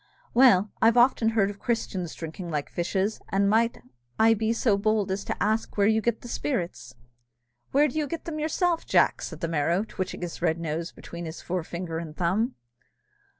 [0.33, 3.77] Well, I've often heard of Christians drinking like fishes; and might
[4.17, 6.95] I be so bold as ask where you get the spirits?"
[7.71, 11.25] "Where do you get them yourself, Jack?" said the Merrow, twitching his red nose between
[11.25, 12.55] his forefinger and thumb.